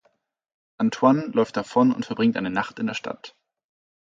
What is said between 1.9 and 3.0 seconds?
und verbringt eine Nacht in der